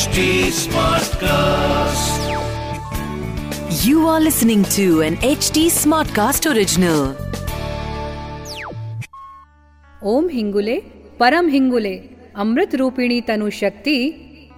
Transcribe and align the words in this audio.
HD 0.00 0.20
Smartcast. 0.56 2.20
You 3.84 4.06
are 4.08 4.20
listening 4.20 4.62
to 4.76 4.84
an 5.06 5.16
HD 5.30 5.64
Smartcast 5.74 6.46
original. 6.50 7.00
ओम 10.12 10.28
हिंगुले 10.36 10.78
परम 11.20 11.48
हिंगुले 11.56 11.94
अमृत 12.44 12.74
रूपिणी 12.82 13.20
तनु 13.28 13.50
शक्ति 13.58 13.98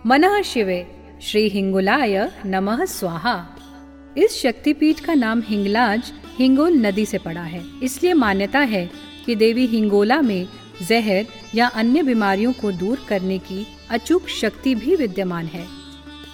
मनः 0.06 0.40
शिवे 0.52 0.80
श्री 1.28 1.48
हिंगुलाय 1.56 2.16
नमः 2.54 2.84
स्वाहा 2.96 3.36
इस 4.24 4.40
शक्तिपीठ 4.42 5.00
का 5.06 5.14
नाम 5.26 5.42
हिंगलाज 5.50 6.12
हिंगोल 6.38 6.78
नदी 6.86 7.06
से 7.06 7.18
पड़ा 7.26 7.46
है 7.54 7.64
इसलिए 7.84 8.14
मान्यता 8.24 8.60
है 8.76 8.88
कि 9.26 9.36
देवी 9.44 9.66
हिंगोला 9.76 10.22
में 10.30 10.42
जहर 10.88 11.26
या 11.54 11.66
अन्य 11.82 12.02
बीमारियों 12.02 12.52
को 12.60 12.72
दूर 12.82 13.06
करने 13.08 13.38
की 13.48 13.64
अचूक 13.92 14.28
शक्ति 14.28 14.74
भी 14.74 14.96
विद्यमान 14.96 15.46
है। 15.46 15.66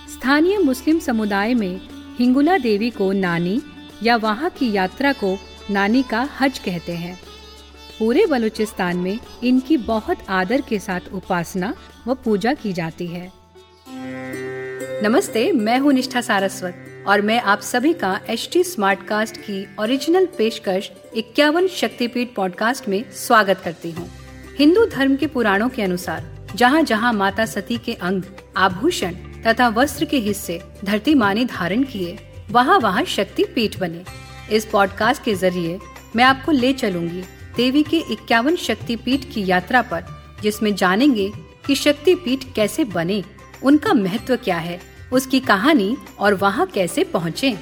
स्थानीय 0.09 0.59
मुस्लिम 0.59 0.99
समुदाय 0.99 1.55
में 1.55 1.81
हिंगुला 2.19 2.59
देवी 2.59 2.91
को 2.91 3.13
नानी 3.13 3.61
या 4.03 4.17
वहाँ 4.17 4.51
की 4.51 4.73
यात्रा 4.73 5.13
को 5.13 5.37
नानी 5.71 6.03
का 6.03 6.29
हज 6.41 6.59
कहते 6.59 6.93
हैं। 6.93 7.19
पूरे 7.99 8.27
बलूचिस्तान 8.27 8.97
में 8.97 9.19
इनकी 9.45 9.77
बहुत 9.77 10.19
आदर 10.29 10.61
के 10.61 10.79
साथ 10.79 11.13
उपासना 11.13 11.75
व 12.07 12.15
पूजा 12.15 12.55
की 12.55 12.73
जाती 12.73 13.07
है। 13.07 13.33
नमस्ते, 15.03 15.51
मैं 15.53 15.79
हूँ 15.79 15.93
निष्ठा 15.93 16.21
सारस्वत 16.21 17.05
और 17.07 17.21
मैं 17.23 17.41
आप 17.41 17.61
सभी 17.61 17.93
का 17.93 18.21
एच 18.29 18.49
टी 18.53 18.65
स्मार्ट 18.65 19.07
कास्ट 19.07 19.37
की 19.37 19.65
ओरिजिनल 19.81 20.27
पेशकश 20.39 20.91
इक्यावन 21.17 21.69
शक्तिपीठ 21.69 22.35
पॉडकास्ट 22.35 22.89
में 22.89 23.03
स्वागत 23.17 23.61
करती 23.65 23.91
हूँ। 23.91 24.11
हिंदू 24.59 24.87
धर्म 24.87 25.17
के 25.17 25.27
पुराणों 25.27 25.69
के 25.69 25.83
अनुसार 25.83 26.38
जहाँ 26.55 26.83
जहाँ 26.83 27.13
माता 27.13 27.47
सती 27.47 27.77
के 27.77 27.95
अंग, 27.95 28.23
आभूषण 28.57 29.15
तथा 29.47 29.69
वस्त्र 29.69 30.05
के 30.05 30.19
हिस्से 30.19 30.61
धरती 30.85 31.15
माँ 31.15 31.35
ने 31.35 31.45
धारण 31.45 31.83
किए, 31.83 32.19
वहाँ 32.51 32.79
वहाँ 32.79 33.05
शक्ति 33.05 33.45
पीठ 33.45 33.79
बने। 33.79 34.05
इस 34.53 34.65
पॉडकास्ट 34.65 35.23
के 35.23 35.35
ज़रिए 35.35 35.79
मैं 36.17 36.25
आपको 36.25 36.53
ले 36.53 36.73
चलूँगी 36.73 37.23
देवी 37.57 37.83
के 37.83 37.99
इक्यावन 38.13 38.57
शक्ति 38.57 38.97
पीठ 38.97 39.25
की 39.25 39.47
यात्रा 39.47 39.83
पर, 39.83 40.05
जिसमें 40.43 40.75
जानेंगे 40.75 41.31
कि 41.67 41.75
शक्ति 41.75 42.15
पीठ 42.15 42.45
कैसे 42.57 42.85
बने, 42.85 43.23
उनका 43.63 43.95
महत्व 43.95 44.37
क्या 44.37 44.59
है, 44.59 44.81
उसकी 45.13 45.41
कहानी 45.41 45.97
और 46.19 46.35
वहाँ 46.35 46.67
कैसे 46.67 47.05
पहुँचे। 47.05 47.57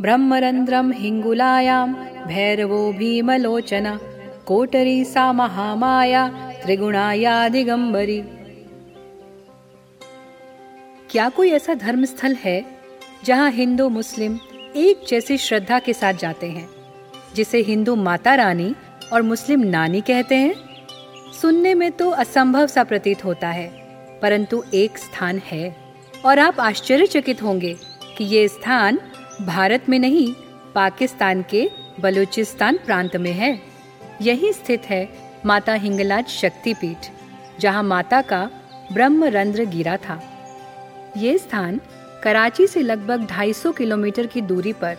ब्रह्मरंध्रम 0.00 0.92
हिंगुलायाम 0.92 1.92
भैरवो 2.26 2.92
भीमलोचन। 2.92 3.98
कोटरी 4.46 5.04
सा 5.04 5.32
महामाया 5.32 6.26
त्रिगुणाया 6.62 7.48
दिगंबरी 7.48 8.20
क्या 11.10 11.28
कोई 11.28 11.50
ऐसा 11.50 11.74
धर्म 11.74 12.04
स्थल 12.04 12.34
है 12.34 12.64
जहाँ 13.24 13.50
हिंदू 13.50 13.88
मुस्लिम 13.88 14.38
एक 14.76 15.04
जैसी 15.08 15.36
श्रद्धा 15.38 15.78
के 15.78 15.92
साथ 15.92 16.14
जाते 16.14 16.46
हैं, 16.46 16.68
जिसे 17.34 17.58
हिंदू 17.60 17.94
माता 17.96 18.34
रानी 18.34 18.74
और 19.12 19.22
मुस्लिम 19.22 19.60
नानी 19.60 20.00
कहते 20.00 20.34
हैं? 20.34 20.54
सुनने 21.40 21.74
में 21.74 21.90
तो 21.92 22.10
असंभव 22.10 22.66
सा 22.66 22.84
प्रतीत 22.84 23.24
होता 23.24 23.48
है, 23.48 23.68
परंतु 24.22 24.62
एक 24.74 24.98
स्थान 24.98 25.38
है, 25.46 25.76
और 26.26 26.38
आप 26.38 26.60
आश्चर्यचकित 26.60 27.42
होंगे 27.42 27.74
कि 28.18 28.24
ये 28.26 28.46
स्थान 28.48 28.98
भारत 29.42 29.88
में 29.88 29.98
नहीं, 29.98 30.32
पाकिस्तान 30.74 31.44
के 31.50 31.68
बलूचिस्तान 32.00 32.78
प्रांत 32.86 33.16
में 33.16 33.32
है। 33.32 33.71
यही 34.22 34.52
स्थित 34.52 34.82
है 34.84 35.08
माता 35.46 35.74
हिंगलाज 35.74 36.26
शक्तिपीठ, 36.26 37.08
जहाँ 37.60 37.82
माता 37.82 38.20
का 38.22 38.50
ब्रह्मरंध्र 38.92 39.64
गिरा 39.64 39.96
था। 39.96 40.20
ये 41.16 41.38
स्थान 41.38 41.80
कराची 42.22 42.66
से 42.66 42.82
लगभग 42.82 43.26
250 43.26 43.72
किलोमीटर 43.72 44.26
की 44.26 44.40
दूरी 44.40 44.72
पर 44.72 44.96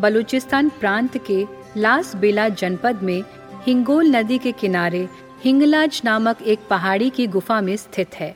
बलूचिस्तान 0.00 0.68
प्रांत 0.68 1.16
के 1.26 1.44
लास 1.76 2.14
बेला 2.16 2.48
जनपद 2.48 3.02
में 3.02 3.22
हिंगोल 3.66 4.16
नदी 4.16 4.38
के 4.38 4.52
किनारे 4.52 5.08
हिंगलाज 5.44 6.00
नामक 6.04 6.42
एक 6.42 6.58
पहाड़ी 6.70 7.10
की 7.10 7.26
गुफा 7.26 7.60
में 7.60 7.76
स्थित 7.76 8.14
है। 8.14 8.34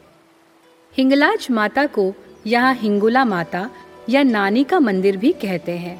हिंगलाज 0.96 1.46
माता 1.50 1.86
को 1.86 2.12
यहाँ 2.46 2.74
हिंगुला 2.74 3.24
माता 3.24 3.70
या 4.08 4.22
नानी 4.22 4.64
का 4.64 4.80
मंदिर 4.80 5.16
भी 5.16 5.32
कहते 5.32 5.72
हैं। 5.78 5.96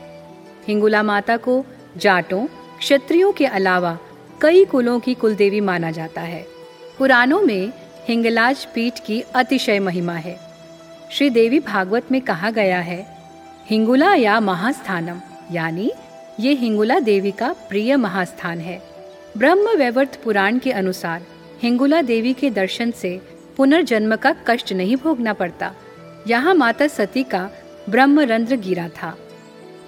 हिंगुला 0.66 1.02
माता 1.02 1.36
को 1.36 1.64
जाटों, 1.96 2.46
क्षत्रियों 2.78 3.32
के 3.32 3.46
अलावा 3.46 3.98
कई 4.44 4.64
कुलों 4.64 5.00
की 5.00 5.14
कुलदेवी 5.14 5.60
माना 5.60 5.90
जाता 5.90 6.20
है। 6.20 6.46
पुराणों 6.98 7.42
में 7.42 7.72
हिंगलाज 8.08 8.64
पीठ 8.64 8.98
की 8.98 9.20
अतिशय 9.20 9.78
महिमा 9.80 10.12
है। 10.12 10.38
श्री 11.12 11.30
देवी 11.30 11.60
भागवत 11.60 12.12
में 12.12 12.20
कहा 12.20 12.50
गया 12.50 12.80
है, 12.80 13.06
हिंगुला 13.70 14.14
या 14.14 14.40
महास्थानम 14.40 15.20
यानी 15.52 15.92
ये 16.40 16.52
हिंगुला 16.52 16.98
देवी 16.98 17.30
का 17.30 17.52
प्रिय 17.52 17.96
महास्थान 17.96 18.58
है। 18.58 18.82
ब्रह्म 19.36 19.76
वैवर्त 19.76 20.20
पुराण 20.24 20.58
के 20.58 20.72
अनुसार 20.72 21.22
हिंगुला 21.62 22.02
देवी 22.02 22.32
के 22.32 22.50
दर्शन 22.50 22.90
से 22.90 23.20
पुनर्जन्म 23.56 24.16
का 24.16 24.34
कष्ट 24.48 24.72
नहीं 24.72 24.96
भोगना 24.96 25.32
पड़ता। 25.32 25.72
यहाँ 26.26 26.54
माता 26.54 26.86
सती 26.86 27.22
का 27.22 27.50
ब्रह्म 27.88 28.16
ब्रह्मरंध्र 28.16 28.56
गिरा 28.56 28.88
था। 28.88 29.18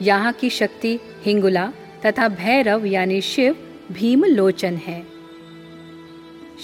यहाँ 0.03 0.33
की 0.33 0.51
शक्ति 0.51 1.01
हिंगुला 1.25 1.73
तथा 2.07 2.29
भैरव 2.29 2.87
यानी 2.87 3.21
शिव 3.21 3.57
भीम 3.93 4.25
लोचन 4.25 4.77
है। 4.77 5.01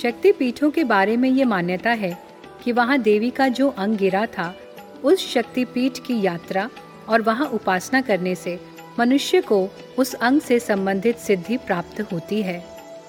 शक्ति 0.02 0.32
पीठों 0.32 0.70
के 0.70 0.84
बारे 0.84 1.16
में 1.16 1.28
ये 1.30 1.44
मान्यता 1.44 1.90
है 1.90 2.16
कि 2.64 2.72
वहाँ 2.72 2.98
देवी 2.98 3.30
का 3.30 3.48
जो 3.48 3.68
अंग 3.68 3.96
गिरा 3.96 4.24
था, 4.26 4.54
उस 5.04 5.26
शक्तिपीठ 5.34 5.98
की 5.98 6.20
यात्रा 6.22 6.68
और 7.08 7.22
वहाँ 7.22 7.46
उपासना 7.46 8.00
करने 8.00 8.34
से 8.34 8.58
मनुष्य 9.00 9.40
को 9.40 9.68
उस 9.98 10.14
अंग 10.14 10.40
से 10.40 10.58
संबंधित 10.58 11.18
सिद्धि 11.18 11.56
प्राप्त 11.56 12.00
होती 12.12 12.42
है। 12.42 12.62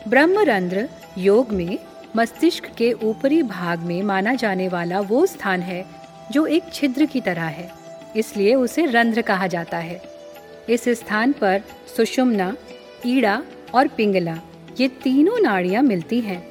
ब्रह्मरंध्र 0.08 0.88
योग 1.18 1.52
में 1.52 1.78
मस्तिष्क 2.16 2.66
के 2.78 2.92
ऊपरी 2.94 3.42
भाग 3.44 3.80
में 3.80 4.02
माना 4.04 4.34
जाने 4.36 4.68
वाला 4.68 5.00
वो 5.00 5.26
स्थान 5.26 5.62
है, 5.62 5.86
जो 6.32 6.46
एक 6.46 6.72
छिद्र 6.74 7.06
की 7.06 7.22
तरह 7.22 7.44
है, 7.44 7.70
इसलिए 8.16 8.56
उसे 8.56 8.86
रंध्र 8.86 9.22
कहा 9.22 9.48
जाता 9.48 9.78
है। 9.78 10.02
इस 10.70 10.88
स्थान 10.90 11.32
पर 11.32 11.62
सुषुम्ना, 11.98 12.56
ईड़ा 13.06 13.42
और 13.74 13.88
पिंगला, 13.88 14.38
ये 14.80 14.88
तीनों 15.04 15.40
नाड़ियाँ 15.40 15.84
मिलती 15.84 16.20
हैं। 16.20 16.42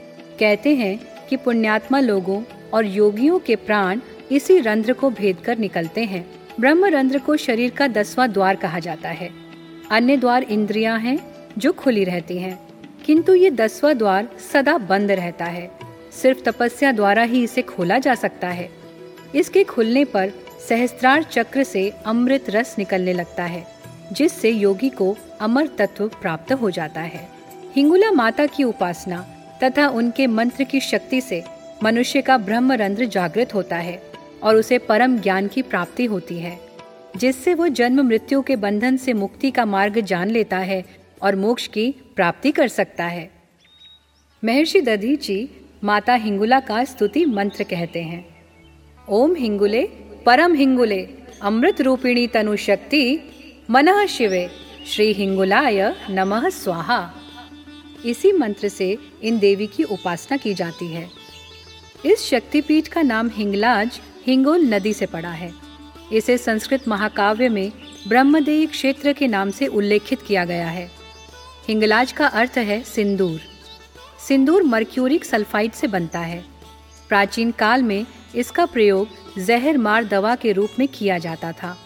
कहते 0.41 0.75
हैं 0.75 0.99
कि 1.29 1.37
पुण्यात्मा 1.37 2.01
लोगों 2.01 2.43
और 2.75 2.87
योगियों 2.87 3.39
के 3.39 3.57
प्राण 3.57 4.01
इसी 4.33 4.59
रंध्र 4.59 4.93
को 4.93 5.11
भेद 5.11 5.41
कर 5.41 5.59
निकलते 5.59 6.05
हैं। 6.05 6.25
ब्रह्म 6.61 6.87
रंध्र 6.87 7.19
को 7.19 7.37
शरीर 7.37 7.71
का 7.71 7.89
दसवां 7.89 8.31
द्वार 8.33 8.57
कहा 8.57 8.79
जाता 8.79 9.09
है। 9.09 9.31
अन्य 9.91 10.17
द्वार 10.17 10.43
इंद्रियाँ 10.43 10.99
हैं 10.99 11.19
जो 11.59 11.73
खुली 11.73 12.05
रहती 12.05 12.39
हैं, 12.39 12.59
किंतु 13.07 13.35
ये 13.35 13.51
दसवां 13.51 13.97
द्वार 13.99 14.29
सदा 14.53 14.77
बंद 14.79 15.11
रहता 15.11 15.45
है। 15.45 15.71
सिर्फ़ 16.13 16.43
तपस्या 16.43 16.93
द्वारा 16.93 17.23
ही 17.23 17.43
इसे 17.45 17.63
खोला 17.63 17.99
जा 17.99 18.15
सकता 18.15 18.49
है। 18.49 18.69
इसके 19.35 19.65
खुलने 19.65 20.05
पर 20.05 20.33
सहस्त्रार 20.69 21.23
चक्र 21.23 21.63
से 21.63 21.89
अमृत 22.07 22.51
रस 22.51 22.75
निकलने 22.79 23.13
लगता 23.13 23.45
है। 23.45 23.67
जिससे 24.13 24.51
योगी 24.51 24.89
को 24.91 25.17
अमर 25.41 25.67
तत्व 25.79 26.09
प्राप्त 26.21 26.53
हो 26.53 26.71
जाता 26.71 27.01
है। 27.01 27.29
हिंगुला 27.77 28.11
माता 28.11 28.47
की 28.47 28.65
उपासना 28.65 29.21
तथा 29.63 29.89
उनके 29.89 30.27
मंत्र 30.27 30.65
की 30.65 30.81
शक्ति 30.81 31.21
से 31.21 31.43
मनुष्य 31.83 32.23
का 32.23 32.37
ब्रह्म 32.39 32.73
रंध्र 32.73 33.05
जागृत 33.07 33.55
होता 33.55 33.77
है 33.77 34.03
और 34.43 34.57
उसे 34.57 34.79
परम 34.79 35.19
ज्ञान 35.19 35.49
की 35.49 35.63
प्राप्ति 35.63 36.05
होती 36.05 36.39
है, 36.39 36.59
जिससे 37.17 37.55
वो 37.55 37.69
जन्म 37.69 38.03
मृत्यु 38.03 38.43
के 38.43 38.57
बंधन 38.57 38.97
से 38.97 39.13
मुक्ति 39.13 39.51
का 39.51 39.65
मार्ग 39.65 40.01
जान 40.01 40.31
लेता 40.31 40.59
है 40.59 40.85
और 41.23 41.37
मोक्ष 41.37 41.67
की 41.67 41.91
प्राप्ति 42.17 42.53
कर 42.53 42.69
सकता 42.69 43.05
है। 43.05 43.31
महर्षि 44.43 44.81
दधीची 44.81 45.49
माता 45.85 46.15
हिंगुला 46.15 46.61
का 46.61 46.85
स्तुति 46.85 47.25
मंत्र 47.25 47.65
कहते 47.65 48.03
हैं। 48.03 48.25
ओम 49.09 49.35
हिंगुले, 49.35 49.83
परम 50.27 50.55
हिंगुले, 50.55 51.03
अमृत 51.43 51.81
रूपिणी 51.81 52.27
तनु 52.27 52.57
शक्ति 52.57 53.19
मनः 53.71 54.07
शिवे। 54.07 54.51
श्री 54.87 55.13
हिंगुलाय 55.13 55.95
नमः 56.11 56.49
स्वाहा। 56.49 57.11
इसी 58.05 58.33
मंत्र 58.33 58.69
से 58.69 58.99
इन 59.23 59.39
देवी 59.39 59.67
की 59.67 59.83
उपासना 59.83 60.37
की 60.37 60.55
जाती 60.55 60.87
है। 60.87 61.11
इस 62.07 62.21
शक्तिपीठ 62.21 62.89
का 62.89 63.03
नाम 63.03 63.29
हिंगलाज 63.29 64.01
हिंगोल 64.27 64.65
नदी 64.65 64.93
से 64.93 65.07
पड़ा 65.07 65.31
है। 65.31 65.53
इसे 66.13 66.39
संस्कृत 66.39 66.89
महाकाव्य 66.89 67.49
में 67.49 67.73
ब्रह्मदेव 68.09 68.69
क्षेत्र 68.69 69.13
के 69.13 69.29
नाम 69.29 69.51
से 69.51 69.67
उल्लेखित 69.67 70.23
किया 70.23 70.45
गया 70.45 70.69
है। 70.69 70.91
हिंगलाज 71.69 72.13
का 72.13 72.27
अर्थ 72.27 72.59
है 72.59 72.83
सिंदूर। 72.83 73.41
सिंदूर 74.29 74.63
मर्क्यूरिक 74.63 75.25
सल्फाइड 75.25 75.73
से 75.73 75.87
बनता 75.87 76.21
है। 76.21 76.45
प्राचीन 77.09 77.51
काल 77.51 77.83
में 77.83 78.07
इसका 78.35 78.67
प्रयोग 78.67 79.09
जहर 79.39 79.79
मार 79.79 80.05
दवा 80.05 80.35
के 80.35 80.53
रूप 80.53 80.71
में 80.79 80.89
किया 80.89 81.19
जाता 81.19 81.53
था। 81.53 81.77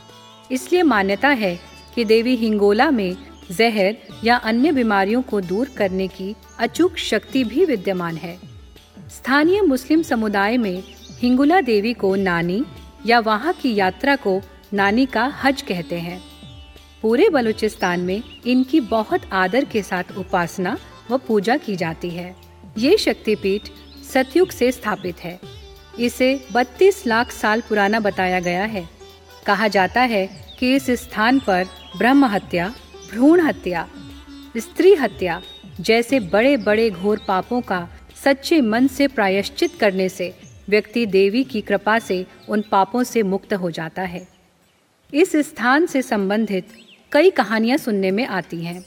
इसलिए 0.53 0.83
मान्यता 0.83 1.29
है 1.29 1.61
कि 1.95 2.05
देवी 2.05 2.37
हिंगोला 2.37 2.91
में 2.91 3.17
जहर 3.53 3.97
या 4.25 4.37
अन्य 4.37 4.73
बीमारियों 4.73 5.23
को 5.23 5.41
दूर 5.41 5.69
करने 5.77 6.09
की 6.09 6.35
अचूक 6.59 6.97
शक्ति 6.97 7.45
भी 7.45 7.65
विद्यमान 7.65 8.17
है। 8.17 8.39
स्थानीय 9.09 9.61
मुस्लिम 9.61 10.03
समुदाय 10.03 10.57
में 10.57 10.83
हिंगुला 11.23 11.61
देवी 11.61 11.95
को 11.95 12.15
नानी 12.15 12.65
या 13.07 13.21
वहाँ 13.21 13.53
की 13.53 13.75
यात्रा 13.75 14.17
को 14.17 14.43
नानी 14.75 15.07
का 15.07 15.25
हज 15.45 15.63
कहते 15.63 15.99
हैं। 15.99 16.23
पूरे 17.03 17.29
बलूचिस्तान 17.29 18.01
में 18.01 18.23
इनकी 18.47 18.81
बहुत 18.81 19.21
आदर 19.33 19.65
के 19.65 19.83
साथ 19.83 20.05
उपासना 20.19 20.79
व 21.11 21.19
पूजा 21.19 21.57
की 21.57 21.77
जाती 21.77 22.11
है। 22.11 22.37
ये 22.79 22.97
शक्तिपीठ 22.97 23.63
सतयुग 24.13 24.51
से 24.51 24.73
स्थापित 24.73 25.21
है। 25.21 25.41
इसे 25.99 26.47
32 26.53 27.07
लाख 27.07 27.31
साल 27.31 27.61
पुराना 27.61 28.01
बताया 28.01 28.41
गया 28.41 28.65
है। 28.65 28.96
कहा 29.47 29.69
जाता 29.69 30.01
है 30.03 30.27
कि 30.59 30.75
इस 30.77 30.91
स्थान 31.01 31.39
पर 31.39 31.67
ब्रह्म 31.99 32.25
हत्या, 32.25 32.69
भ्रूण 33.11 33.41
हत्या, 33.41 33.89
स्त्री 34.57 34.95
हत्या 34.95 35.41
जैसे 35.81 36.21
बड़े 36.21 36.57
बड़े 36.57 36.91
घोर 36.91 37.21
पापों 37.29 37.61
का 37.61 37.89
सच्चे 38.25 38.61
मन 38.61 38.87
से 38.87 39.09
प्रायश्चित 39.09 39.75
करने 39.81 40.09
से 40.09 40.35
व्यक्ति 40.69 41.05
देवी 41.07 41.45
की 41.45 41.61
कृपा 41.61 41.99
से 41.99 42.25
उन 42.49 42.63
पापों 42.71 43.03
से 43.03 43.23
मुक्त 43.23 43.53
हो 43.55 43.71
जाता 43.71 44.03
है। 44.03 44.27
इस 45.15 45.37
स्थान 45.37 45.87
से 45.87 46.03
संबंधित 46.03 46.69
कई 47.13 47.31
कहानियाँ 47.31 47.79
सुनने 47.79 48.11
में 48.11 48.27
आती 48.27 48.65
हैं, 48.65 48.85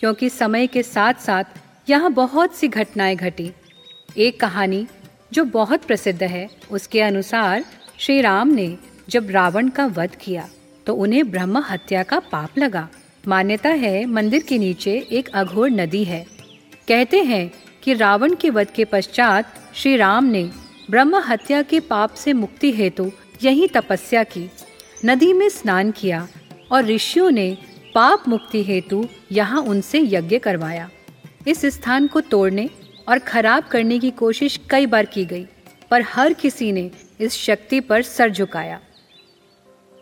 क्योंकि 0.00 0.28
समय 0.30 0.66
के 0.66 0.82
साथ 0.82 1.14
साथ 1.14 1.90
यहाँ 1.90 2.12
बहुत 2.12 2.54
सी 2.54 2.68
घटनाएँ 2.68 3.16
घटी। 3.16 3.50
एक 4.16 4.40
कहानी 4.40 4.86
जो 5.32 5.44
बहुत 5.44 5.84
प्रसिद्ध 5.84 6.22
है, 6.22 6.48
उसके 6.70 7.00
अनुसार 7.00 7.64
श्री 7.98 8.20
राम 8.20 8.48
ने 8.48 8.76
जब 9.08 9.30
रावण 9.30 9.68
का 9.68 9.86
वध 9.88 10.14
किया 10.20 10.48
तो 10.86 10.94
उन्हें 10.94 11.30
ब्रह्म 11.30 11.58
हत्या 11.60 12.02
का 12.02 12.18
पाप 12.22 12.58
लगा। 12.58 12.88
मान्यता 13.24 13.68
है, 13.70 14.04
मंदिर 14.06 14.42
के 14.42 14.58
नीचे 14.58 14.92
एक 15.12 15.28
अघोर 15.28 15.70
नदी 15.70 16.02
है। 16.04 16.24
कहते 16.88 17.22
हैं 17.22 17.50
कि 17.82 17.94
रावण 17.94 18.34
के 18.34 18.50
वध 18.50 18.70
के 18.70 18.84
पश्चात 18.84 19.54
श्री 19.74 19.96
राम 19.96 20.24
ने 20.24 20.42
ब्रह्म 20.90 21.16
हत्या 21.18 21.62
के 21.62 21.80
पाप 21.80 22.14
से 22.14 22.32
मुक्ति 22.32 22.72
हेतु 22.72 23.10
यही 23.42 23.66
तपस्या 23.68 24.22
की, 24.24 24.48
नदी 25.04 25.32
में 25.32 25.48
स्नान 25.48 25.90
किया 25.90 26.26
और 26.72 26.84
ऋषियों 26.84 27.30
ने 27.30 27.56
पाप 27.94 28.28
मुक्ति 28.28 28.62
हेतु 28.62 29.04
यहाँ 29.32 29.62
उनसे 29.62 30.00
यज्ञ 30.04 30.38
करवाया। 30.38 30.88
इस 31.46 31.64
स्थान 31.66 32.06
को 32.06 32.20
तोड़ने 32.22 32.68
और 33.08 33.18
खराब 33.18 33.64
करने 33.64 33.98
की 33.98 34.10
कोशिश 34.10 34.58
कई 34.70 34.86
बार 34.86 35.06
की 35.06 35.24
गई, 35.24 35.46
पर 35.90 36.02
हर 36.04 36.32
किसी 36.32 36.72
ने 36.72 36.90
इस 37.20 37.34
शक्ति 37.34 37.80
पर 37.80 38.02
सर 38.02 38.30
झुकाया। 38.30 38.80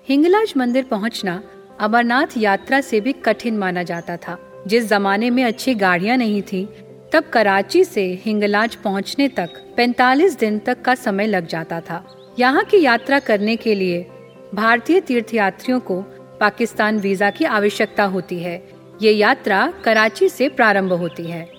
हिंगलाज 0.09 0.53
मंदिर 0.57 0.85
पहुँचना 0.85 1.43
अमरनाथ 1.81 2.27
यात्रा 2.37 2.81
से 2.81 3.01
भी 3.01 3.13
कठिन 3.13 3.59
माना 3.59 3.83
जाता 3.83 4.17
था। 4.17 4.65
जिस 4.67 4.89
जमाने 4.89 5.31
में 5.31 5.45
अच्छी 5.45 5.75
गाड़ियाँ 5.75 6.17
नहीं 6.17 6.43
थी, 6.43 6.69
तब 7.13 7.25
कराची 7.33 7.85
से 7.85 8.23
हिंगलाज 8.25 8.75
पहुँचने 8.75 9.29
तक 9.29 9.75
45 9.77 10.39
दिन 10.39 10.59
तक 10.59 10.83
का 10.83 10.95
समय 10.95 11.27
लग 11.27 11.47
जाता 11.47 11.81
था। 11.81 12.05
यहाँ 12.39 12.65
की 12.65 12.83
यात्रा 12.83 13.19
करने 13.19 13.57
के 13.57 13.75
लिए 13.75 14.07
भारतीय 14.55 15.01
तीर्थयात्रियों 15.01 15.81
को 15.81 16.01
पाकिस्तान 16.41 16.99
वीज़ा 16.99 17.31
की 17.31 17.45
आवश्यकता 17.45 18.05
होती 18.05 18.39
है। 18.39 18.69
ये 19.03 19.13
यात्रा 19.13 19.73
कराची 19.85 20.29
से 20.29 20.49
प्रारंभ 20.49 20.93
होती 20.93 21.25
है। 21.25 21.51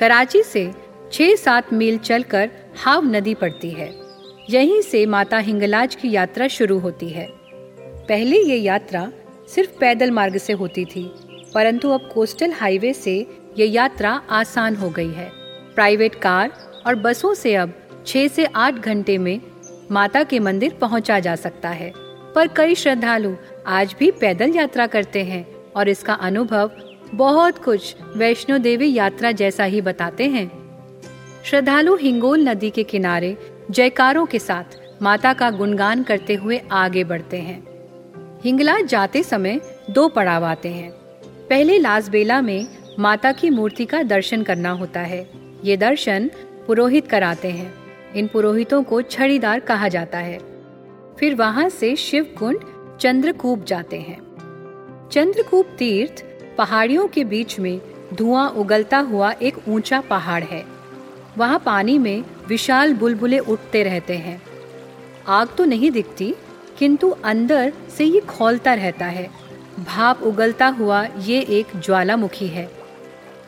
कराची 0.00 0.42
से 0.42 0.70
छह 1.12 1.34
सात 1.34 1.72
मील 1.72 1.98
चलकर 1.98 2.50
हाव 2.84 3.04
नदी 3.04 3.34
पड़ती 3.34 3.70
है। 3.70 3.92
यहीं 4.50 4.82
से 4.82 5.06
माता 5.06 5.38
हिंगलाज 5.38 5.94
की 5.94 6.10
यात्रा 6.10 6.48
शुरू 6.48 6.78
होती 6.78 7.08
है। 7.08 7.41
पहले 8.12 8.38
ये 8.38 8.56
यात्रा 8.56 9.00
सिर्फ़ 9.48 9.70
पैदल 9.80 10.10
मार्ग 10.10 10.36
से 10.36 10.52
होती 10.52 10.84
थी, 10.84 11.04
परंतु 11.54 11.90
अब 11.90 12.10
कोस्टल 12.14 12.50
हाईवे 12.52 12.92
से 12.94 13.14
ये 13.58 13.66
यात्रा 13.66 14.10
आसान 14.30 14.76
हो 14.76 14.90
गई 14.90 15.12
है। 15.12 15.30
प्राइवेट 15.74 16.14
कार 16.14 16.52
और 16.86 16.94
बसों 16.94 17.32
से 17.34 17.54
अब 17.54 17.72
छह 18.06 18.28
से 18.28 18.44
आठ 18.46 18.74
घंटे 18.74 19.16
में 19.18 19.40
माता 19.90 20.22
के 20.24 20.38
मंदिर 20.38 20.74
पहुँचा 20.80 21.18
जा 21.20 21.36
सकता 21.36 21.68
है। 21.68 21.92
पर 22.34 22.48
कई 22.48 22.74
श्रद्धालु 22.74 23.34
आज 23.66 23.96
भी 23.98 24.10
पैदल 24.10 24.56
यात्रा 24.56 24.86
करते 24.86 25.24
हैं 25.24 25.44
और 25.76 25.88
इसका 25.88 26.14
अनुभव 26.20 26.70
बहुत 27.14 27.64
कुछ 27.64 27.94
वैष्णो 28.16 28.58
देवी 28.58 28.92
यात्रा 28.94 29.32
जैसा 29.32 29.64
ही 29.64 29.80
बताते 29.80 30.28
हैं। 30.28 30.50
श्रद्धालु 31.44 31.96
हिंगोल 31.96 32.48
नदी 32.48 32.70
के 32.70 32.82
किनारे 32.84 33.36
जयकारों 33.70 34.26
के 34.26 34.38
साथ 34.38 34.80
माता 35.02 35.32
का 35.32 35.50
गुणगान 35.50 36.02
करते 36.02 36.34
हुए 36.34 36.62
आगे 36.72 37.04
बढ़ते 37.04 37.36
हैं। 37.36 37.71
हिंगलाज 38.44 38.84
जाते 38.84 39.22
समय 39.22 39.60
दो 39.90 40.08
पड़ाव 40.08 40.44
आते 40.44 40.68
हैं। 40.68 40.90
पहले 41.48 41.78
लासबेला 41.78 42.40
में 42.40 42.66
माता 42.98 43.32
की 43.32 43.50
मूर्ति 43.50 43.84
का 43.84 44.02
दर्शन 44.02 44.42
करना 44.42 44.70
होता 44.70 45.00
है। 45.00 45.30
ये 45.64 45.76
दर्शन 45.76 46.30
पुरोहित 46.66 47.06
कराते 47.06 47.50
हैं। 47.50 47.74
इन 48.14 48.26
पुरोहितों 48.26 48.82
को 48.82 49.02
छड़ीदार 49.02 49.60
कहा 49.60 49.88
जाता 49.88 50.18
है। 50.18 50.38
फिर 51.18 51.34
वहाँ 51.34 51.68
से 51.68 51.96
शिव 51.96 52.24
कुंड 52.38 52.58
चंद्रकूप 53.00 53.64
जाते 53.64 54.00
हैं। 54.00 54.20
चंद्रकूप 55.12 55.66
तीर्थ 55.78 56.24
पहाड़ियों 56.58 57.08
के 57.08 57.24
बीच 57.24 57.58
में 57.60 57.80
धुआँ 58.14 58.48
उगलता 58.48 58.98
हुआ 58.98 59.32
एक 59.32 59.68
ऊँचा 59.68 60.00
पहाड़ 60.00 60.44
है। 60.44 60.64
वहाँ 61.38 61.62
पानी 61.66 61.98
में 61.98 62.24
विशाल 62.48 62.94
बुलबुले 62.94 63.38
उठते 63.38 63.82
रहते 63.82 64.16
हैं। 64.16 64.42
आग 65.28 65.48
तो 65.58 65.64
नहीं 65.64 65.90
दिखती 65.90 66.34
किंतु 66.78 67.10
अंदर 67.24 67.72
से 67.96 68.04
ये 68.04 68.20
खोलता 68.20 68.74
रहता 68.74 69.06
है। 69.06 69.28
भाप 69.78 70.22
उगलता 70.22 70.66
हुआ 70.70 71.02
ये 71.18 71.40
एक 71.50 71.66
ज्वालामुखी 71.76 72.46
है। 72.46 72.68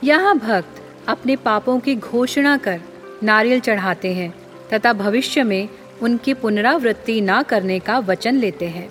यहाँ 0.05 0.37
भक्त 0.39 0.83
अपने 1.09 1.37
पापों 1.37 1.79
की 1.81 1.95
घोषणा 1.97 2.57
कर 2.57 2.81
नारियल 3.23 3.61
चढ़ाते 3.61 4.13
हैं 4.15 4.33
तथा 4.73 4.93
भविष्य 4.93 5.43
में 5.43 5.69
उनकी 6.03 6.35
पुनरावृत्ति 6.35 7.21
ना 7.21 7.43
करने 7.43 7.79
का 7.79 7.99
वचन 8.01 8.35
लेते 8.35 8.69
हैं। 8.69 8.89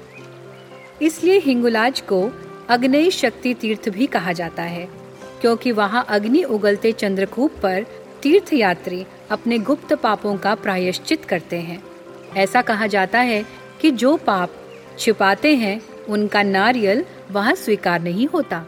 इसलिए 1.01 1.39
हिंगुलाज 1.39 2.01
को 2.01 2.29
अग्नि 2.69 3.09
शक्ति 3.11 3.53
तीर्थ 3.53 3.89
भी 3.89 4.05
कहा 4.07 4.33
जाता 4.33 4.63
है, 4.63 4.87
क्योंकि 5.41 5.71
वहाँ 5.71 6.05
अग्नि 6.09 6.43
उगलते 6.43 6.91
चंद्रकूप 6.91 7.57
पर 7.63 7.85
तीर्थ 8.21 8.53
यात्री 8.53 9.05
अपने 9.31 9.57
गुप्त 9.59 9.93
पापों 9.93 10.35
का 10.37 10.53
प्रायश्चित 10.55 11.25
करते 11.25 11.59
हैं। 11.59 11.81
ऐसा 12.35 12.61
कहा 12.61 12.87
जाता 12.87 13.19
है 13.19 13.43
कि 13.83 13.89
जो 13.91 14.15
पाप 14.17 14.51
छिपाते 14.99 15.55
हैं, 15.55 15.79
उनका 16.09 16.41
नारियल 16.43 17.03
वहाँ 17.31 17.55
स्वीकार 17.55 18.01
नहीं 18.01 18.27
होता। 18.27 18.63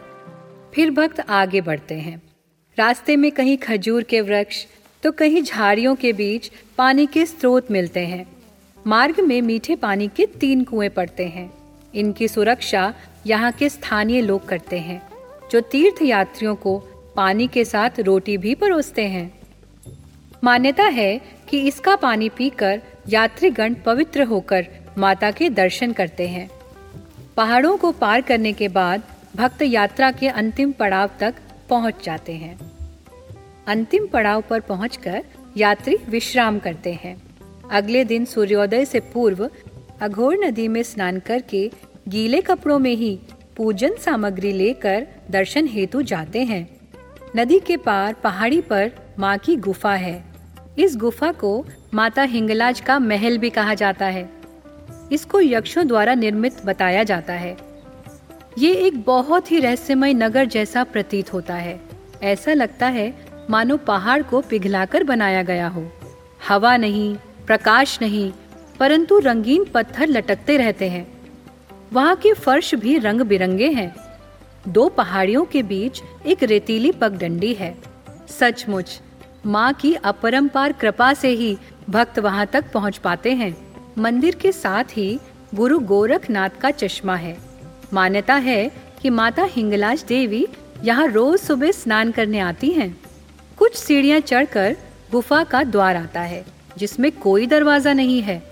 फिर 0.74 0.90
भक्त 0.90 1.20
आगे 1.20 1.60
बढ़ते 1.60 1.94
हैं। 1.94 2.20
रास्ते 2.78 3.16
में 3.16 3.30
कहीं 3.32 3.56
खजूर 3.56 4.02
के 4.02 4.20
वृक्ष 4.20 4.64
तो 5.02 5.12
कहीं 5.12 5.42
झाड़ियों 5.42 5.94
के 5.96 6.12
बीच 6.12 6.50
पानी 6.78 7.06
के 7.06 7.24
स्रोत 7.26 7.70
मिलते 7.70 8.00
हैं। 8.00 8.26
मार्ग 8.86 9.20
में 9.20 9.40
मीठे 9.42 9.76
पानी 9.76 10.08
के 10.08 10.26
तीन 10.40 10.64
कुएँ 10.64 10.88
पड़ते 10.88 11.26
हैं। 11.26 11.50
इनकी 11.94 12.28
सुरक्षा 12.28 12.94
यहाँ 13.26 13.52
के 13.52 13.68
स्थानीय 13.68 14.20
लोग 14.20 14.48
करते 14.48 14.78
हैं, 14.78 15.02
जो 15.50 15.60
तीर्थ 15.60 16.02
यात्रियों 16.02 16.54
को 16.54 16.78
पानी 17.16 17.46
के 17.48 17.64
साथ 17.64 18.00
रोटी 18.00 18.36
भी 18.36 18.54
परोसते 18.54 19.06
हैं। 19.08 19.32
मान्यता 20.44 20.84
है 20.84 21.20
कि 21.48 21.66
इसका 21.68 21.96
पानी 21.96 22.28
पीकर 22.28 22.82
यात्रीगण 23.08 23.74
पवित्र 23.74 24.22
होकर 24.22 24.66
माता 24.98 25.30
के 25.30 25.50
दर्शन 25.50 25.92
करते 25.92 26.28
हैं। 26.28 26.50
पहाड़ों 27.36 27.76
को 27.76 27.92
पार 27.92 28.20
करने 28.20 28.52
के 28.52 28.68
बाद 28.68 29.02
भक्त 29.36 29.62
यात्रा 29.62 30.10
के 30.10 30.28
अंतिम 30.28 30.72
पड़ाव 30.72 31.10
तक 31.20 31.34
पहुँच 31.70 32.04
जाते 32.04 32.32
हैं। 32.32 32.58
अंतिम 33.66 34.06
पड़ाव 34.06 34.42
पर 34.50 34.60
पहुंचकर 34.60 35.24
यात्री 35.56 35.96
विश्राम 36.08 36.58
करते 36.58 36.92
हैं। 36.92 37.22
अगले 37.70 38.04
दिन 38.04 38.24
सूर्योदय 38.24 38.84
से 38.84 39.00
पूर्व 39.00 39.50
अघोर 40.00 40.36
नदी 40.44 40.68
में 40.68 40.82
स्नान 40.82 41.18
करके 41.18 41.70
गीले 42.08 42.40
कपड़ों 42.40 42.78
में 42.78 42.94
ही 42.94 43.18
पूजन 43.56 43.94
सामग्री 43.94 44.52
लेकर 44.52 45.06
दर्शन 45.30 45.66
हेतु 45.66 46.02
जाते 46.02 46.44
हैं। 46.44 46.80
नदी 47.36 47.58
के 47.58 47.76
पार 47.76 48.12
पहाड़ी 48.14 48.60
पर 48.60 48.92
माँ 49.18 49.38
की 49.38 49.56
गुफा 49.56 49.94
है। 49.94 50.24
इस 50.78 50.96
गुफा 50.96 51.32
को 51.32 51.66
माता 51.94 52.22
हिंगलाज 52.22 52.80
का 52.80 52.98
महल 52.98 53.38
भी 53.38 53.50
कहा 53.50 53.74
जाता 53.74 54.06
है। 54.06 54.35
इसको 55.12 55.40
यक्षों 55.40 55.86
द्वारा 55.86 56.14
निर्मित 56.14 56.66
बताया 56.66 57.02
जाता 57.02 57.32
है। 57.32 57.56
ये 58.58 58.74
एक 58.74 59.02
बहुत 59.02 59.52
ही 59.52 59.60
रहस्यमय 59.60 60.14
नगर 60.14 60.44
जैसा 60.44 60.84
प्रतीत 60.84 61.32
होता 61.32 61.54
है। 61.54 61.80
ऐसा 62.22 62.52
लगता 62.52 62.86
है, 62.86 63.14
मानो 63.50 63.76
पहाड़ 63.76 64.22
को 64.22 64.40
पिघलाकर 64.40 65.04
बनाया 65.04 65.42
गया 65.42 65.68
हो। 65.68 65.92
हवा 66.48 66.76
नहीं, 66.76 67.16
प्रकाश 67.46 67.98
नहीं, 68.02 68.32
परंतु 68.80 69.18
रंगीन 69.18 69.64
पत्थर 69.64 70.06
लटकते 70.06 70.56
रहते 70.56 70.88
हैं। 70.88 71.20
वहाँ 71.92 72.16
के 72.16 72.32
फर्श 72.32 72.74
भी 72.74 72.98
रंग 72.98 73.20
बिरंगे 73.20 73.70
हैं। 73.70 73.96
दो 74.68 74.88
पहाड़ियों 74.88 75.44
के 75.44 75.62
बीच 75.62 76.02
एक 76.26 76.42
रेतीली 76.42 76.92
पगडंडी 76.92 77.54
है। 77.54 77.76
सचमुच, 78.28 79.00
माँ 79.46 79.72
की 79.72 79.94
अपरंपार 79.94 80.72
कृपा 80.72 81.14
से 81.14 81.28
ही 81.28 81.58
भक्त 81.90 82.18
वहाँ 82.18 82.46
तक 82.46 82.72
पहुँच 82.72 82.98
पाते 82.98 83.32
हैं। 83.32 83.65
मंदिर 83.98 84.34
के 84.34 84.50
साथ 84.52 84.84
ही 84.92 85.18
गुरु 85.54 85.78
गोरखनाथ 85.78 86.58
का 86.60 86.70
चश्मा 86.70 87.14
है। 87.16 87.36
मान्यता 87.92 88.34
है 88.34 88.70
कि 89.02 89.10
माता 89.10 89.42
हिंगलाज 89.42 90.04
देवी 90.04 90.46
यहाँ 90.84 91.06
रोज 91.06 91.38
सुबह 91.40 91.70
स्नान 91.70 92.10
करने 92.10 92.38
आती 92.38 92.70
हैं। 92.70 92.96
कुछ 93.56 93.76
सीढ़ियाँ 93.76 94.20
चढ़कर 94.20 94.76
गुफा 95.12 95.42
का 95.44 95.62
द्वार 95.62 95.96
आता 95.96 96.20
है, 96.20 96.44
जिसमें 96.78 97.10
कोई 97.12 97.46
दरवाज़ा 97.46 97.92
नहीं 97.92 98.20
है। 98.22 98.42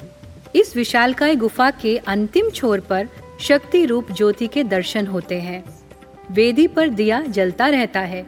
इस 0.55 0.75
विशालकाय 0.77 1.37
गुफा 1.37 1.71
के 1.73 1.97
अंतिम 1.99 2.51
छोर 2.51 2.81
पर 2.81 3.09
शक्ति 3.41 3.85
रूप 3.85 4.13
ज्योति 4.13 4.47
के 4.47 4.65
दर्शन 4.65 5.07
होते 5.07 5.41
हैं। 5.41 5.63
वेदी 6.31 6.67
पर 6.67 6.89
दिया 6.89 7.21
जलता 7.21 7.67
रहता 7.67 8.01
है। 8.01 8.25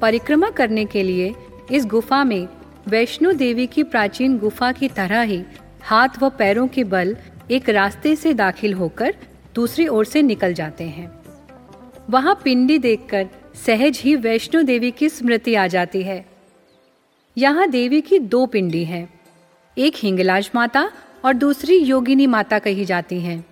परिक्रमा 0.00 0.50
करने 0.50 0.84
के 0.84 1.02
लिए 1.02 1.34
इस 1.72 1.86
गुफा 1.86 2.22
में 2.24 2.46
वैष्णो 2.88 3.32
देवी 3.32 3.66
की 3.66 3.82
प्राचीन 3.82 4.38
गुफा 4.38 4.70
की 4.72 4.88
तरह 4.88 5.22
ही 5.22 5.42
हाथ 5.82 6.22
व 6.22 6.28
पैरों 6.30 6.66
के 6.68 6.84
बल 6.84 7.16
एक 7.50 7.68
रास्ते 7.68 8.14
से 8.16 8.32
दाखिल 8.34 8.74
होकर 8.74 9.14
दूसरी 9.54 9.86
ओर 9.88 10.04
से 10.04 10.22
निकल 10.22 10.54
जाते 10.54 10.84
हैं। 10.84 11.10
वहाँ 12.10 12.40
पिंडी 12.44 12.78
देखकर 12.78 13.28
सहज 13.66 14.00
ही 14.00 14.14
वैष्णो 14.16 14.62
देवी 14.62 14.90
की 14.90 15.08
स्मृति 15.08 15.54
आ 15.54 15.66
जाती 15.66 16.02
है। 16.02 16.24
यहाँ 17.36 17.68
देवी 17.68 18.00
की 18.00 18.18
दो 18.18 18.44
पिंडी 18.46 18.84
हैं, 18.84 19.08
एक 19.76 19.94
हिंगलाज 19.96 20.50
माता 20.54 20.90
और 21.24 21.34
दूसरी 21.34 21.76
योगिनी 21.76 22.26
माता 22.26 22.58
कही 22.58 22.84
जाती 22.84 23.20
हैं। 23.20 23.44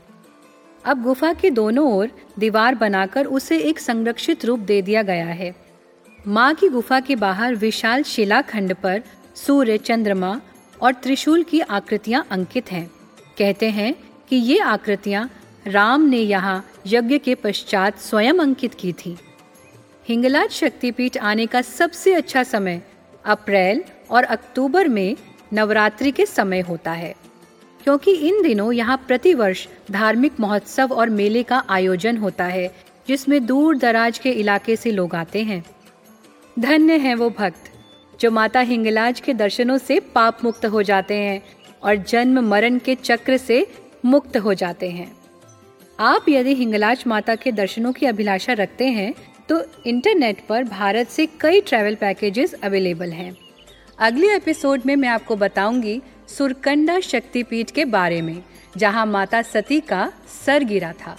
अब 0.85 1.03
गुफा 1.03 1.33
के 1.33 1.51
दोनों 1.51 1.93
ओर 1.93 2.11
दीवार 2.39 2.75
बनाकर 2.75 3.27
उसे 3.27 3.59
एक 3.61 3.79
संरक्षित 3.79 4.45
रूप 4.45 4.61
दे 4.61 4.81
दिया 4.83 5.03
गया 5.03 5.27
है। 5.27 5.55
माँ 6.27 6.55
की 6.55 6.69
गुफा 6.69 7.01
के 7.01 7.17
बाहर 7.17 7.55
विशाल 7.55 8.03
शिलाखंड 8.03 8.75
पर 8.75 9.03
सूर्य, 9.37 9.79
चंद्रमा 9.79 10.41
और 10.83 10.93
त्रिशूल 10.95 11.43
की 11.43 11.61
आकृतियाँ 11.61 12.27
अंकित 12.31 12.73
हैं। 12.73 12.87
कहते 13.39 13.71
हैं 13.71 13.95
कि 14.29 14.37
ये 14.37 14.59
आकृतियाँ 14.61 15.29
राम 15.67 16.03
ने 16.03 16.19
यहाँ 16.19 16.65
यज्ञ 16.87 17.19
के 17.19 17.35
पश्चात 17.35 17.99
स्वयं 18.01 18.39
अंकित 18.39 18.75
की 18.75 18.93
थी। 18.95 19.17
हिंगलाज 20.09 20.51
शक्तिपीठ 20.51 21.17
आने 21.19 21.47
का 21.47 21.63
सबसे 21.63 22.15
अच्छा 22.15 22.43
समय 22.43 22.83
अप्रैल 23.25 23.83
और 24.11 24.25
अक्टूबर 24.25 24.89
में 24.89 25.17
नवरात्रि 25.53 26.11
के 26.11 26.27
समय 26.27 26.61
होता 26.61 26.93
है, 26.93 27.15
क्योंकि 27.81 28.13
इन 28.29 28.43
दिनों 28.43 28.73
यहाँ 28.73 28.97
प्रतिवर्ष 29.07 29.67
धार्मिक 29.91 30.41
महोत्सव 30.41 30.93
और 30.93 31.11
मेले 31.11 31.43
का 31.43 31.63
आयोजन 31.69 32.17
होता 32.17 32.45
है, 32.45 32.71
जिसमें 33.09 33.45
दूर 33.47 33.77
दराज 33.79 34.19
के 34.19 34.31
इलाके 34.31 34.77
से 34.77 34.91
लोग 34.91 35.15
आते 35.15 35.43
हैं। 35.43 35.63
धन्य 36.57 36.97
है 36.99 37.15
वो 37.15 37.31
भक्त। 37.31 37.71
जो 38.21 38.31
माता 38.31 38.61
हिंगलाज 38.61 39.21
के 39.21 39.35
दर्शनों 39.35 39.79
से 39.79 39.99
पाप 40.15 40.45
मुक्त 40.45 40.67
हो 40.67 40.83
जाते 40.83 41.15
हैं 41.15 41.43
और 41.83 41.97
जन्म 41.97 42.41
मरण 42.41 42.79
के 42.79 42.95
चक्र 42.95 43.37
से 43.37 43.67
मुक्त 44.05 44.37
हो 44.37 44.55
जाते 44.55 44.91
हैं। 44.91 45.11
आप 45.99 46.29
यदि 46.29 46.55
हिंगलाज 46.55 47.05
माता 47.07 47.35
के 47.35 47.53
दर्शनों 47.53 47.93
की 47.93 48.07
अभिलाषा 48.07 48.53
रखते 48.53 48.87
हैं 48.89 49.13
तो 49.49 49.63
इंटरनेट 49.87 50.41
पर 50.49 50.65
भारत 50.65 51.09
से 51.09 51.27
कई 51.41 51.61
ट्रैवल 51.61 51.95
पैकेजेस 51.95 52.55
अवेलेबल 52.55 53.13
हैं। 53.13 53.37
अगले 53.99 54.35
एपिसोड 54.35 54.83
में 54.87 54.95
मैं 54.97 55.09
आपको 55.09 55.37
बताऊँगी 55.37 56.01
सुरकंडा 56.29 56.99
शक्तिपीठ 57.01 57.71
के 57.71 57.85
बारे 57.85 58.21
में, 58.23 58.43
जहाँ 58.77 59.07
माता 59.07 59.43
सती 59.43 59.81
का 59.81 60.11
सर 60.47 60.65
गिरा 60.65 60.93
था। 60.93 61.17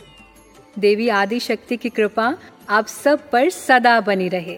देवी 0.80 1.08
आदि 1.10 1.40
शक्ति 1.40 1.78
की 1.78 1.90
कृपा 1.90 2.34
आप 2.70 2.88
सब 2.88 3.30
पर 3.32 3.50
सदा 3.50 4.00
बनी 4.02 4.28
रहे। 4.30 4.58